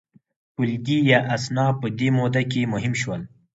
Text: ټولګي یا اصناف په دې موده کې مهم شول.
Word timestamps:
ټولګي 0.53 0.97
یا 1.11 1.19
اصناف 1.35 1.73
په 1.81 1.87
دې 1.99 2.09
موده 2.17 2.43
کې 2.51 2.61
مهم 2.73 2.93
شول. 3.01 3.21